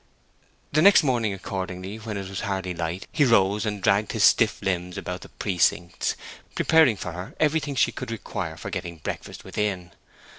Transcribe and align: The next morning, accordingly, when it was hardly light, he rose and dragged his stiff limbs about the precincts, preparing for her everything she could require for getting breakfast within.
The 0.71 0.81
next 0.81 1.03
morning, 1.03 1.31
accordingly, 1.31 1.97
when 1.97 2.17
it 2.17 2.27
was 2.27 2.39
hardly 2.41 2.73
light, 2.73 3.05
he 3.11 3.23
rose 3.23 3.67
and 3.67 3.83
dragged 3.83 4.13
his 4.13 4.23
stiff 4.23 4.59
limbs 4.63 4.97
about 4.97 5.21
the 5.21 5.29
precincts, 5.29 6.15
preparing 6.55 6.95
for 6.97 7.11
her 7.11 7.35
everything 7.39 7.75
she 7.75 7.91
could 7.91 8.09
require 8.09 8.57
for 8.57 8.71
getting 8.71 8.97
breakfast 8.97 9.43
within. 9.43 9.91